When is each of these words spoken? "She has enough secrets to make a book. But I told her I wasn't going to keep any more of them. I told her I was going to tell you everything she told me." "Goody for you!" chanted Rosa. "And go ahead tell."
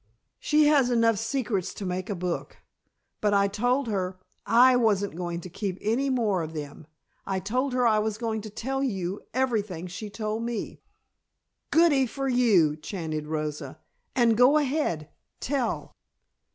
"She 0.39 0.65
has 0.65 0.89
enough 0.89 1.19
secrets 1.19 1.75
to 1.75 1.85
make 1.85 2.09
a 2.09 2.15
book. 2.15 2.57
But 3.21 3.35
I 3.35 3.47
told 3.47 3.85
her 3.87 4.17
I 4.47 4.75
wasn't 4.75 5.15
going 5.15 5.41
to 5.41 5.47
keep 5.47 5.77
any 5.79 6.09
more 6.09 6.41
of 6.41 6.55
them. 6.55 6.87
I 7.23 7.39
told 7.39 7.73
her 7.73 7.85
I 7.85 7.99
was 7.99 8.17
going 8.17 8.41
to 8.41 8.49
tell 8.49 8.81
you 8.83 9.21
everything 9.31 9.85
she 9.85 10.09
told 10.09 10.41
me." 10.41 10.81
"Goody 11.69 12.07
for 12.07 12.27
you!" 12.27 12.75
chanted 12.75 13.27
Rosa. 13.27 13.79
"And 14.15 14.35
go 14.35 14.57
ahead 14.57 15.11
tell." 15.39 15.93